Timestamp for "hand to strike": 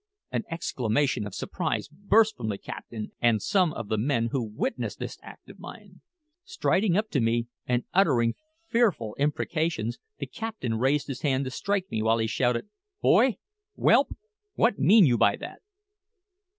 11.21-11.91